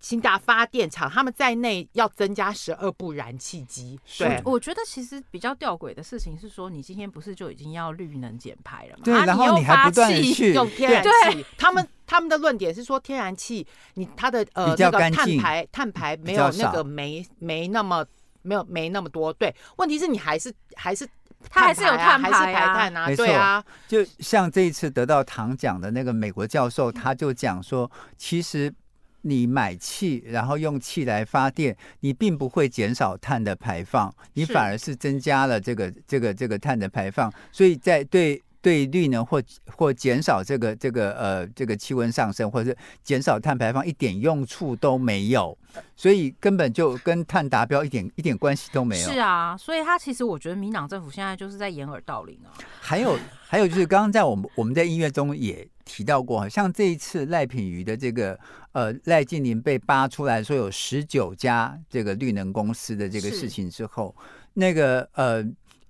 [0.00, 4.00] 新大发电厂，他们在内要增加十二部燃气机。
[4.18, 9.02] 对，我觉得其实比较吊诡的事情是说，你今天不是就已经要绿能减排了吗？
[9.04, 11.44] 对，然后你还不断去用天然气。
[11.58, 18.02] 他们他们的论点是说，天然气你它的呃那个碳排碳排没有那个煤没那么
[18.40, 19.30] 没有没那么多。
[19.34, 21.06] 对，问题是你还是还是
[21.50, 23.14] 它还是有碳排，还是排碳啊？
[23.14, 28.74] 对啊，就像这一次得到唐奖的那个美国教授，他就讲说，其实。
[29.22, 37.32] 你买气，然后用气来发电，你并不会减少碳的排放，你反而是增加了这个这个这个碳的排放。
[37.52, 45.56] 所以在对对绿能或或减少这个这个呃这个气温上升，或者是减少碳排放一点用处都没有，
[45.96, 49.10] 所以根本就跟碳达标一点一点关系都没有。
[49.10, 52.52] 是啊，所以他其实我觉得民党政府现在就是在掩耳盗铃啊。
[52.80, 58.38] 还有还有就是刚刚在我们我们在音乐中也提到过，像这一次赖品妤的这个。
[58.72, 64.14] 呃，赖静林被扒出来说有十九家这个绿能公司的这个事情之后，
[64.54, 65.44] 那个呃，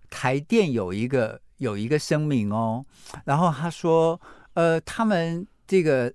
[0.08, 2.82] 台电有一个有一个声明哦，
[3.26, 4.18] 然后他说，
[4.54, 6.10] 呃，他们这个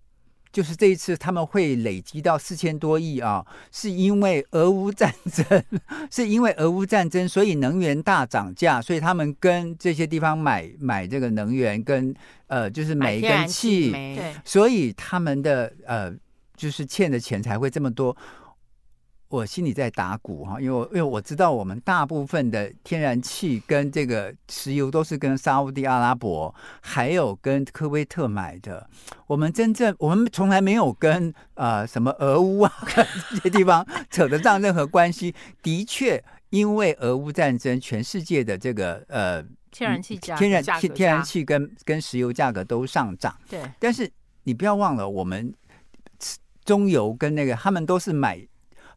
[0.55, 5.63] 就是这一次他们会累积到四千多亿啊，是因为俄乌战争，
[6.09, 12.15] 是因为俄乌战争，所以能源大涨价，所以他们跟这些地方买买这个能源跟
[12.47, 16.15] 呃，就是煤跟气，对，所以他们的呃。
[16.57, 18.15] 就是欠的钱才会这么多，
[19.35, 28.89] 我心里在打鼓哈，因为我因为我知道我们大部分的天然气跟这个石油都是跟沙乌地阿拉伯还有跟科威特买的，
[29.27, 32.71] 我们真正我们从来没有跟呃什么俄乌啊
[33.31, 35.35] 这些地方扯得上任何关系。
[35.61, 43.35] 的确，因为俄乌战争，全世界的这个呃天然气价天然气天然气跟跟石油价格都上涨。
[43.49, 44.09] 对，但是
[44.43, 45.53] 你不要忘了我们。
[46.63, 48.41] 中油跟那个，他们都是买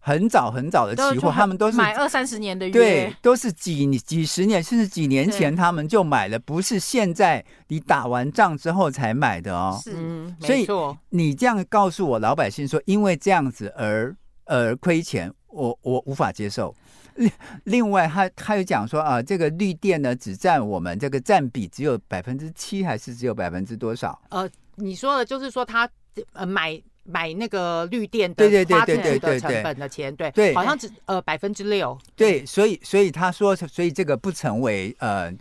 [0.08, 9.78] 很早很早的期货，他们都是买二三十年的约，对，都是几几十年甚至几年前他们就买了，不是现在你打完仗之后才买的哦。
[9.84, 9.92] 是，
[10.40, 10.66] 所以
[11.10, 14.16] 你这样告诉我老百姓说，因为这样子而
[14.46, 16.74] 而亏钱，我我无法接受。
[17.16, 17.30] 另
[17.64, 24.18] 另外，他他又讲说啊，这个绿电呢，只占我们这个占比只有百分之七，还是只有百分之多少？
[24.30, 25.86] 呃，你说的就是说他
[26.32, 26.82] 呃买。
[27.10, 31.98] 买那个绿电的发出去的成本的钱，对对，好像只呃百分之六。
[32.14, 35.32] 对，所以所以他说，所以这个不成为呃，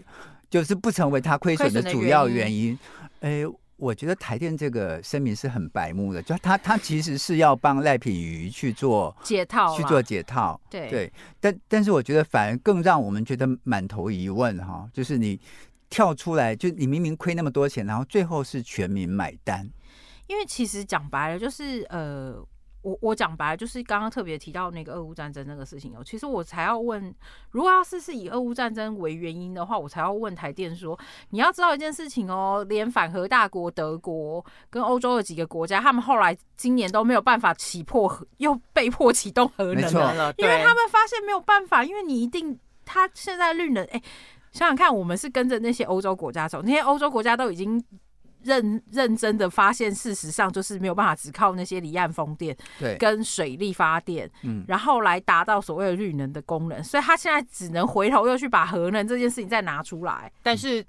[0.50, 2.80] 就是不成为他亏损的主要原因。
[3.20, 3.44] 哎，
[3.76, 10.60] 我觉得台电这个声明是很白目的，就他他其实是要帮赖品瑜去做解套，去做解套。
[10.70, 15.38] 对对，但但是我觉得反而更让我们觉得满头疑问哈，就是你
[15.90, 19.70] 跳出来，就你明明亏那么多钱，然后最后是全民买单。
[20.28, 22.36] 因为其实讲白了，就是呃，
[22.82, 26.04] 我我讲白了，就是刚刚特别提到那个俄乌战争那个事情哦。
[26.06, 27.14] 其实我才要问，
[27.52, 30.98] 如果要是是以俄乌战争为原因的话，我才要问台电说，
[31.30, 44.02] 你要知道一件事情哦，连反核大国德国跟欧洲的几个国家，他们后来今年都没有办法起破，又被迫启动核能了，因为他们发现没有办法，因为你一定他现在绿能，哎，
[44.52, 47.82] 想想看，我们是跟着那些欧洲国家走，那些欧洲国家都已经。
[48.48, 60.32] 认认真的发现，事实上就是没有办法只靠那些离岸风电，对，跟水力发电，嗯，然后来达到所谓的绿能的功能，所以他现在只能回头又去把核能这件事情再拿出来。
[60.42, 60.84] 但是，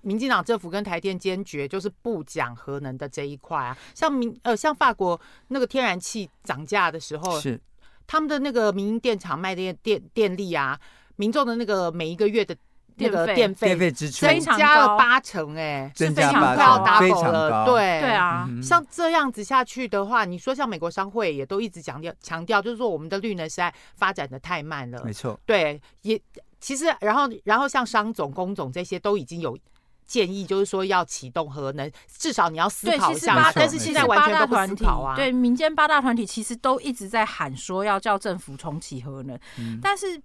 [0.00, 7.60] 民进党政府跟台电坚决就是不讲核能的这一块啊，像民呃像法国那个天然气涨价的时候，是
[8.06, 10.80] 他们的那个民营电厂卖的电电力啊，
[11.16, 12.56] 民众的那个每一个月的。
[12.96, 26.20] 那个电费电费支出增加了八成，哎，增加八成，非常高，对对啊，像这样子下去的话，你说像美国商会也都一直强调强调，就是说我们的绿能实在发展的太慢了，没错，对，也
[26.60, 29.58] 其实然后然后像商总、工总这些都已经有。
[30.06, 33.50] 建议就是说要启动核能，至少你要思考一下。
[33.54, 35.16] 但是现在完全都不思考啊。
[35.16, 40.20] 对，民间八大团体其实都一直在喊说要叫政府重启核能，嗯、但是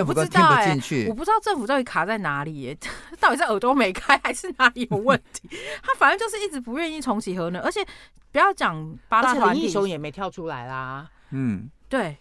[0.00, 2.78] 我不知道哎、欸，我不知道政府到底卡在哪里、欸，
[3.20, 5.48] 到底是耳朵没开还是哪里有问题？
[5.82, 7.84] 他反正就是一直不愿意重启核能，而且
[8.32, 11.08] 不要讲八大团体，英雄也没跳出来啦。
[11.30, 12.16] 嗯，对，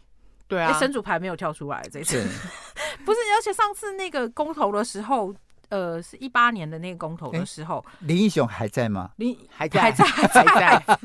[0.48, 2.22] 对啊，神主牌没有跳出来这次，
[3.06, 5.34] 不是，而且上次那个公投的时候。
[5.70, 9.10] 呃，是一八年的那个公投的时候，林英雄还在吗？
[9.16, 10.44] 林还在，还在，还在。
[10.44, 10.96] 还在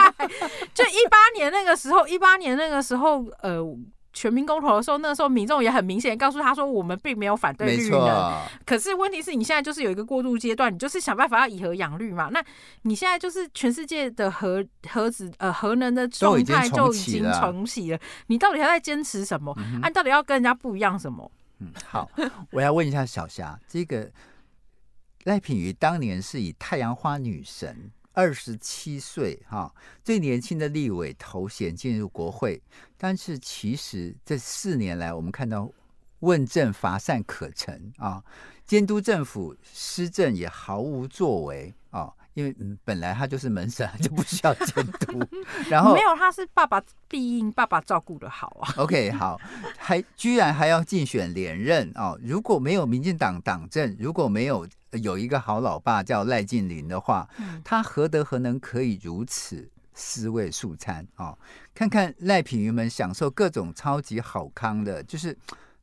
[0.75, 3.59] 就一八年那个时候，一八年那个时候，呃，
[4.13, 8.35] 全民公投的时候，那个时候民众也很明显告诉他说，我们并没有反对绿能。
[8.67, 12.29] 可是问题是你现在就是有一个过渡阶段，你就是想办法要以核养绿嘛。
[12.33, 12.45] 那
[12.83, 19.53] 你现在就是全世界的核核子呃核能的状态就已经重启了，你到底还在坚持什么？
[19.57, 21.31] 按、嗯啊、到底要跟人家不一样什么？
[21.61, 22.11] 嗯，好，
[22.51, 24.11] 我要问一下小霞这个。
[25.25, 32.61] 赖品妤当年是以太阳花女神，二十七岁哈，最年轻的立委头衔进入国会，
[32.97, 35.71] 但是其实这四年来，我们看到
[36.21, 38.23] 问政乏善可陈啊，
[38.65, 42.13] 监督政府施政也毫无作为啊。
[42.35, 45.21] 因为嗯，本来他就是门神，就不需要监督。
[45.69, 48.75] 然后没有，他是爸爸庇荫，爸爸照顾的好啊。
[48.77, 49.37] OK，好，
[49.77, 52.17] 还居然还要竞选连任哦。
[52.23, 57.29] 如果没有民进党党政，如果没有有一个好老爸叫赖静林的话，
[57.65, 61.39] 他何德何能可以如此尸位素餐哦？
[61.75, 65.37] 看看赖品妤们享受各种超级好康的，就是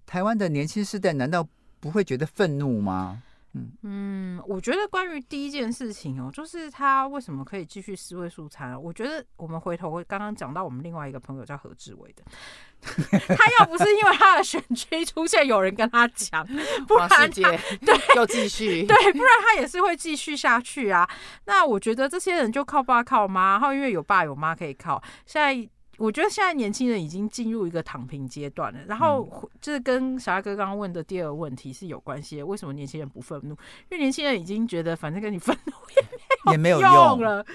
[0.05, 1.47] 台湾的年轻世代，难道
[1.79, 3.21] 不会觉得愤怒吗？
[3.83, 8.79] 嗯，我觉得关于第一件事情哦，就是他为什么可以继续尸位素餐？
[8.81, 12.23] 我觉得我们回头刚刚讲到我们另外一个朋友叫何志伟的，
[13.35, 16.45] 他要不是因为他的选区出现有人跟他讲，
[16.87, 21.09] 不然他 对又继续对，不然他也是会继续下去啊。
[21.45, 25.69] 那我觉得这些人就靠爸靠妈，然后因为有爸有妈可以靠，现在。
[25.97, 32.45] 我觉得现在年轻人已经进入一个躺平阶段了，然后就是跟小阿哥刚刚问的第二个问题是有关系的。
[32.45, 33.51] 为什么年轻人不愤怒？
[33.51, 33.57] 因
[33.91, 37.45] 为年轻人已经觉得反正跟你愤怒也没有用了。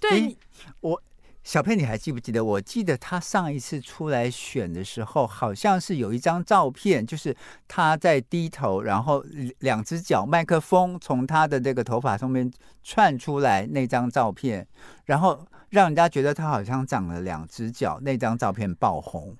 [0.00, 0.36] 对，欸、
[0.80, 1.02] 我
[1.42, 2.44] 小佩，你还记不记得？
[2.44, 7.36] 我记得他上一次出来选的时候，好像是有一张照片，就是
[7.68, 9.24] 他在低头，然后
[9.58, 12.50] 两只脚麦克风从他的这个头发上面
[12.82, 14.66] 窜出来那张照片，
[15.04, 15.46] 然后。
[15.72, 19.34] 让人家觉得他好像长了两只脚，那张照片爆红，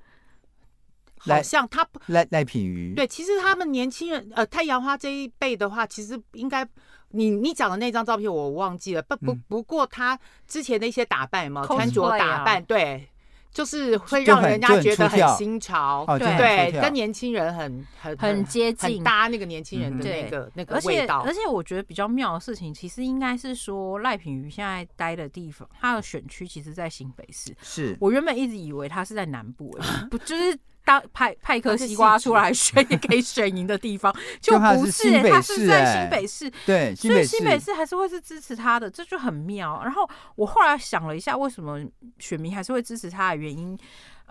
[1.19, 2.95] 好像他赖赖品瑜。
[2.95, 6.67] 对，其实他们年轻人，呃，太阳花这一辈的话，其实应该，
[7.11, 10.19] 你你讲的那张照片我忘记了，不不不过他
[10.49, 13.07] 之前的一些打扮嘛，穿着打扮，对。
[13.53, 21.23] 就是会让人家觉得很新潮，对，跟年轻人很很很接近，很搭那个年轻人的那个那个味道。
[21.27, 27.55] 而且我觉得比较妙的事情，其实应该是说赖品瑜现在待的地方，他的选区其实在新北市。
[27.61, 29.79] 是我原本一直以为他是在南部，
[30.11, 30.59] 不就是。
[30.85, 39.81] 当派派一颗西瓜出来选也可以选赢的地方， 就不是、欸，他是在新北市，对，所以新北市还是会是支持他的，这就很妙。
[39.85, 41.81] 然后我后来想了一下，为什么
[42.19, 43.79] 选民还是会支持他的原因。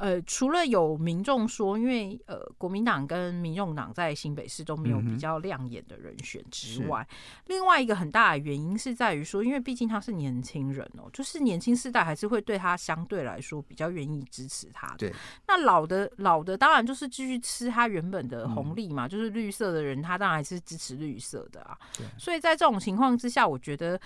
[0.01, 14.97] 呃，除了有民众说，因为呃，国民党跟民众党在新北市都没有比较亮眼的人选之外，嗯、另外一个很大的原因是在于说，因为毕竟他是年轻人哦，就是年轻世代还是会对他相对来说比较愿意支持他的。
[14.97, 15.13] 对，
[15.47, 21.77] 那老的老的当然就是继续吃他原本的红利嘛，嗯、就是绿色的人，他当然还是支持绿色的啊。
[21.95, 24.01] 对，所以在这种情况之下，我觉得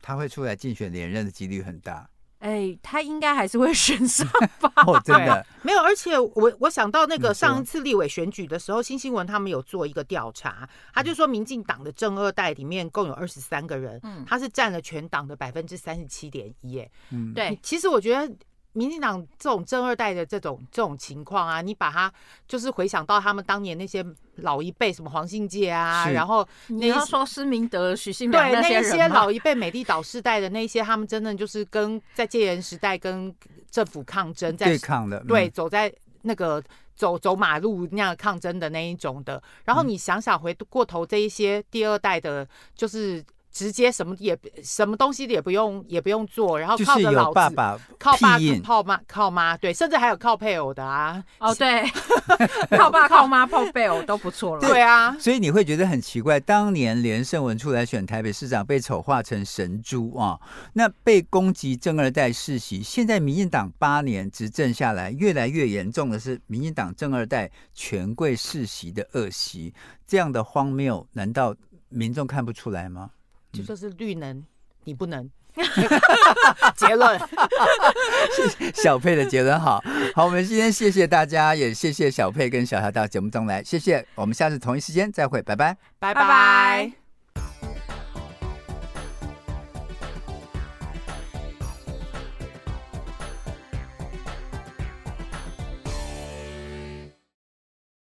[0.00, 2.08] 他会出来竞选连任的几率很大。
[2.42, 4.26] 哎、欸，他应该还是会 选上
[4.60, 4.72] 吧？
[4.84, 5.80] 哦，真的没有。
[5.80, 17.58] 而且我我想到那个上一次立委选举的时候，新新闻他们有做一个调查，他就说民进党的正二代里面共有二十三个人，嗯，他是占了全党的百分之三十七点一，哎，嗯，对。
[17.62, 18.30] 其实我觉得。
[18.74, 22.12] 民进党这种正二代的这种这种情况啊，你把它
[22.48, 24.04] 就是回想到他们当年那些
[24.36, 33.34] 老一辈，什么黄信介啊，然后你要说施明德、许信良那些对那些老一辈美丽岛世代的那些，他们真的就是跟在戒严时代跟
[33.70, 35.92] 政府抗争，在对抗的，对，走在
[36.22, 36.62] 那个
[36.94, 39.42] 走走马路那样抗争的那一种的。
[39.64, 43.24] 然后你想想回过头这一些第二代的，就是。
[43.52, 51.22] 直接什么也什么东西也不用也不用做，然后靠着老爸爸靠爸靠妈靠妈，对，甚至还有靠配偶的啊。
[51.38, 51.82] 哦，对，
[52.76, 54.60] 靠爸靠妈靠配偶都不错了。
[54.60, 60.40] 对啊，所以你会觉得很奇怪，当年连胜文出来选台北市长，被丑化成神猪啊，
[60.72, 69.74] 那被攻击正二代世袭，现在民进党八年执政下来，越来越严重的是民进党正二代权贵世袭的恶习，
[70.06, 71.54] 这样的荒谬，难道
[71.90, 73.10] 民众看不出来吗？
[73.52, 74.44] 就说是绿能，
[74.84, 75.30] 你不能。
[76.74, 77.20] 结论，
[78.74, 79.84] 小佩的结论好，
[80.14, 87.01] 好，我们今天谢谢大家，也谢谢小佩跟小霞到节目中来，谢谢，我们下次同一时间再会，拜拜，拜拜。